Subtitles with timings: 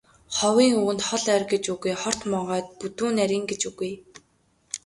[0.35, 3.91] Ховын үгэнд хол ойр гэж үгүй, хорт могойд бүдүүн нарийн гэж үгүй.